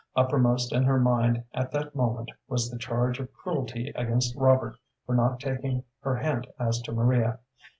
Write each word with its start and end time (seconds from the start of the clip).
Uppermost 0.15 0.73
in 0.73 0.83
her 0.85 0.99
mind 0.99 1.43
at 1.53 1.69
that 1.73 1.93
moment 1.95 2.31
was 2.47 2.71
the 2.71 2.77
charge 2.79 3.19
of 3.19 3.31
cruelty 3.33 3.89
against 3.93 4.35
Robert 4.35 4.79
for 5.05 5.13
not 5.13 5.39
taking 5.39 5.83
her 5.99 6.15
hint 6.15 6.47
as 6.57 6.81
to 6.81 6.91
Maria. 6.91 7.37